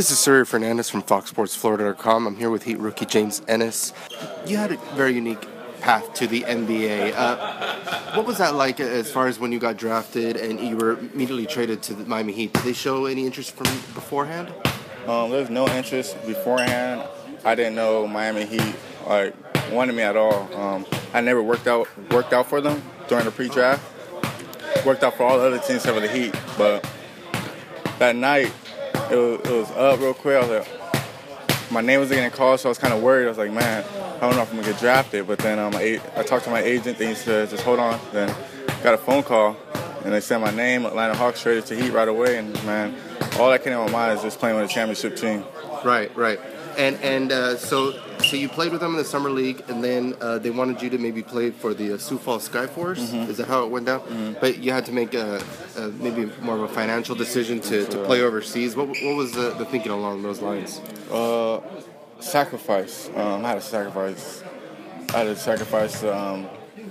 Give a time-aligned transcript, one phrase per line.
[0.00, 2.26] This is Surya Fernandez from FoxSportsFlorida.com.
[2.26, 3.92] I'm here with Heat rookie James Ennis.
[4.46, 5.46] You had a very unique
[5.82, 7.12] path to the NBA.
[7.14, 10.92] Uh, what was that like as far as when you got drafted and you were
[11.12, 12.54] immediately traded to the Miami Heat?
[12.54, 14.48] Did they show any interest from beforehand?
[15.06, 17.06] Um, there was no interest beforehand.
[17.44, 18.74] I didn't know Miami Heat
[19.06, 19.34] like
[19.70, 20.50] wanted me at all.
[20.54, 23.84] Um, I never worked out worked out for them during the pre-draft.
[24.86, 26.88] Worked out for all the other teams except for the Heat, but
[27.98, 28.50] that night
[29.10, 30.36] it was, it was up real quick.
[30.36, 33.26] I was like, my name was getting called, so I was kind of worried.
[33.26, 33.84] I was like, man,
[34.16, 35.26] I don't know if I'm gonna get drafted.
[35.26, 38.00] But then um, I, I talked to my agent, he said, just hold on.
[38.12, 38.34] Then
[38.82, 39.56] got a phone call,
[40.04, 42.38] and they sent my name, Atlanta Hawks, traded to Heat right away.
[42.38, 42.94] And man,
[43.38, 45.44] all that came in my mind is just playing with a championship team.
[45.84, 46.40] Right, right.
[46.76, 47.92] And and uh, so
[48.22, 50.90] so you played with them in the summer league, and then uh, they wanted you
[50.90, 52.98] to maybe play for the uh, Sioux Falls Skyforce.
[52.98, 53.30] Mm-hmm.
[53.30, 54.00] Is that how it went down?
[54.00, 54.40] Mm-hmm.
[54.40, 55.42] But you had to make a,
[55.76, 58.76] a, maybe more of a financial decision to, to play overseas.
[58.76, 60.80] What, what was the, the thinking along those lines?
[61.10, 61.60] Uh,
[62.20, 63.08] sacrifice.
[63.16, 64.42] Um, I had to sacrifice.
[65.10, 66.48] I had to sacrifice to um,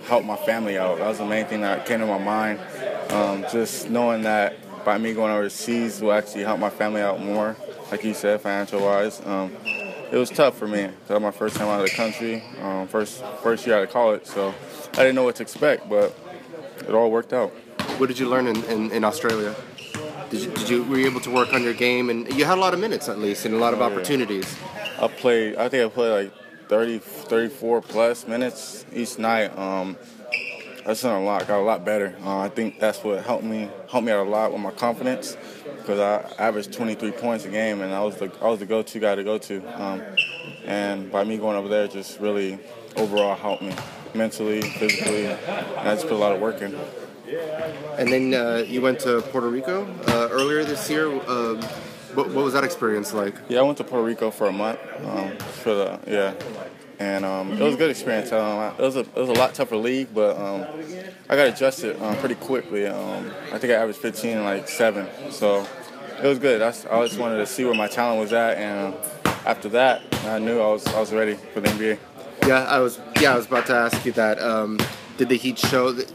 [0.08, 0.98] help my family out.
[0.98, 2.60] That was the main thing that came to my mind.
[3.12, 7.56] Um, just knowing that by me going overseas will actually help my family out more,
[7.92, 9.22] like you said, financial wise.
[9.26, 9.56] Um,
[10.12, 10.90] it was tough for me.
[11.08, 13.92] That was my first time out of the country, um, first first year out of
[13.92, 14.54] college, so
[14.94, 16.18] I didn't know what to expect, but
[16.80, 17.52] it all worked out.
[17.98, 19.56] What did you learn in, in, in Australia?
[20.30, 22.58] Did you, did you were you able to work on your game and you had
[22.58, 24.56] a lot of minutes at least and a lot of oh, opportunities?
[24.76, 25.06] Yeah.
[25.06, 25.56] I played.
[25.56, 26.34] I think I played like
[26.70, 29.58] 30, 34 plus minutes each night.
[29.58, 29.98] Um,
[30.86, 31.48] that's done a lot.
[31.48, 32.16] Got a lot better.
[32.24, 35.36] Uh, I think that's what helped me helped me out a lot with my confidence
[35.78, 39.00] because I averaged 23 points a game, and I was the I was the go-to
[39.00, 39.82] guy to go to.
[39.82, 40.02] Um,
[40.66, 42.60] and by me going over there, just really
[42.96, 43.74] overall helped me
[44.14, 45.40] mentally, physically, and
[45.78, 46.78] I just put a lot of work in.
[47.98, 51.08] And then uh, you went to Puerto Rico uh, earlier this year.
[51.08, 51.62] Um,
[52.16, 53.36] what, what, was that experience like?
[53.50, 54.80] Yeah, I went to Puerto Rico for a month.
[55.06, 56.34] Um, for the yeah,
[57.00, 58.32] and um, it was a good experience.
[58.32, 60.66] Um, it was a it was a lot tougher league, but um,
[61.30, 62.86] I got adjusted um, pretty quickly.
[62.86, 65.66] Um, I think I averaged 15 and like seven, so
[66.22, 66.62] it was good.
[66.62, 68.94] I, I just wanted to see where my talent was at, and
[69.46, 72.00] after that, I knew I was I was ready for the NBA.
[72.46, 73.00] Yeah, I was.
[73.20, 74.40] Yeah, I was about to ask you that.
[74.42, 74.80] Um,
[75.18, 76.10] did the Heat show that,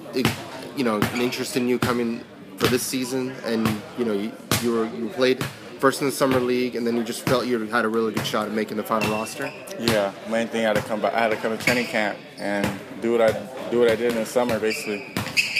[0.77, 2.25] you know an interest in you coming
[2.56, 3.67] for this season, and
[3.99, 5.44] you know you, you were you played
[5.84, 8.27] first in the summer league, and then you just felt you had a really good
[8.27, 9.53] shot at making the final roster?
[9.78, 11.12] Yeah, main thing I had to come back.
[11.12, 12.67] I had to come to training camp and
[13.03, 13.33] do what I
[13.71, 15.15] do what I did in the summer, basically.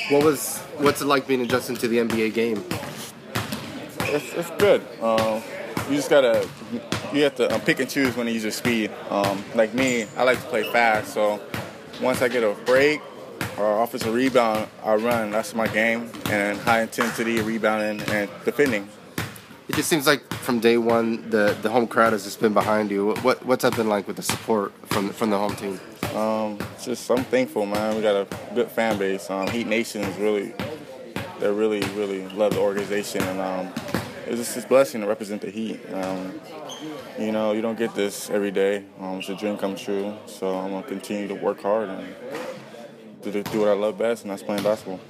[0.09, 2.65] What was what's it like being adjusted to the NBA game?
[4.15, 4.81] It's, it's good.
[5.03, 5.43] Um,
[5.91, 6.49] you just gotta
[7.13, 8.91] you have to um, pick and choose when to use your speed.
[9.11, 11.39] Um, like me, I like to play fast, so
[12.01, 13.03] once I get a break
[13.59, 15.33] or offensive rebound, I run.
[15.33, 18.89] That's my game, and high intensity rebounding and defending
[19.69, 22.91] it just seems like from day one the the home crowd has just been behind
[22.91, 23.15] you.
[23.23, 25.81] What what's that been like with the support from from the home team?
[26.15, 27.97] Um, just I'm thankful, man.
[27.97, 29.31] We got a good fan base.
[29.31, 30.53] Um, Heat Nation is really
[31.41, 33.73] they really really love the organization, and um,
[34.27, 35.81] it's just a blessing to represent the Heat.
[35.93, 36.41] Um,
[37.19, 38.85] you know, you don't get this every day.
[39.01, 40.15] Um, it's a dream come true.
[40.27, 42.15] So I'm gonna continue to work hard and
[43.23, 45.01] do, do what I love best, and that's playing basketball.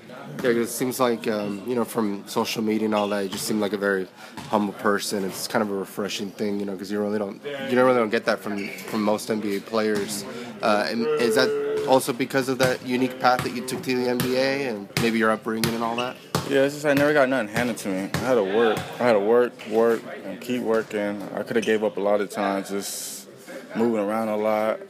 [0.43, 3.47] Yeah, it seems like um, you know from social media and all that, you just
[3.47, 4.07] seem like a very
[4.51, 5.25] humble person.
[5.25, 8.11] It's kind of a refreshing thing, you know, because you really don't you really don't
[8.11, 10.25] get that from from most NBA players.
[10.63, 14.11] Uh, and is that also because of that unique path that you took to the
[14.11, 16.17] NBA and maybe your upbringing and all that?
[16.49, 18.11] Yeah, it's just I never got nothing handed to me.
[18.13, 18.79] I had to work.
[19.01, 21.23] I had to work, work, and keep working.
[21.35, 23.29] I could have gave up a lot of times just
[23.75, 24.81] moving around a lot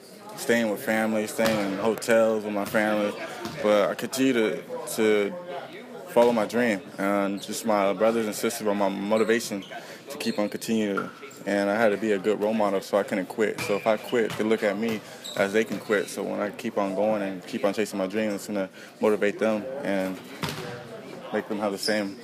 [0.45, 3.15] staying with family, staying in hotels with my family.
[3.63, 4.63] But I continue to,
[4.97, 5.35] to
[6.09, 6.83] follow my dream.
[6.99, 9.65] And just my brothers and sisters were my motivation
[10.11, 11.09] to keep on continuing.
[11.47, 13.59] And I had to be a good role model so I couldn't quit.
[13.63, 15.01] So if I quit, they look at me
[15.37, 16.09] as they can quit.
[16.09, 18.69] So when I keep on going and keep on chasing my dreams, it's going to
[19.01, 20.19] motivate them and
[21.33, 22.19] make them have the same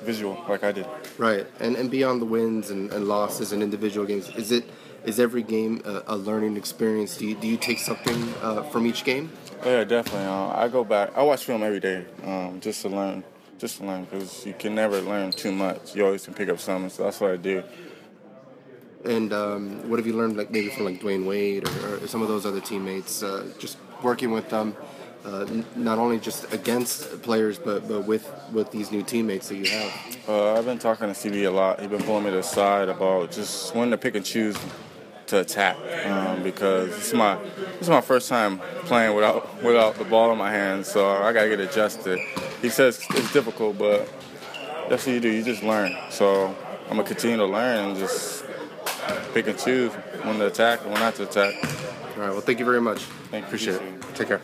[0.00, 0.86] visual like I did.
[1.18, 1.46] Right.
[1.60, 4.64] And, and beyond the wins and, and losses and individual games, is it–
[5.04, 7.16] is every game a, a learning experience?
[7.16, 9.32] Do you, do you take something uh, from each game?
[9.64, 10.26] Oh, yeah, definitely.
[10.26, 11.10] Uh, I go back.
[11.16, 13.24] I watch film every day um, just to learn,
[13.58, 15.94] just to learn, because you can never learn too much.
[15.94, 16.90] You always can pick up something.
[16.90, 17.62] So that's what I do.
[19.04, 22.22] And um, what have you learned, like maybe from like Dwyane Wade or, or some
[22.22, 23.22] of those other teammates?
[23.22, 24.76] Uh, just working with them,
[25.24, 29.66] uh, not only just against players, but but with with these new teammates that you
[29.66, 30.18] have.
[30.28, 31.80] Uh, I've been talking to CB a lot.
[31.80, 34.56] He's been pulling me to the side about just when to pick and choose
[35.32, 35.76] to attack
[36.06, 40.30] um, because this is my this is my first time playing without without the ball
[40.30, 42.18] in my hands, so I gotta get adjusted.
[42.60, 44.08] He says it's difficult, but
[44.88, 45.30] that's what you do.
[45.30, 45.96] You just learn.
[46.10, 48.44] So I'm gonna continue to learn and just
[49.32, 49.92] pick and choose
[50.24, 51.54] when to attack and when not to attack.
[52.16, 52.30] All right.
[52.30, 53.00] Well, thank you very much.
[53.30, 53.46] Thank you.
[53.46, 54.14] Appreciate it.
[54.14, 54.42] Take care.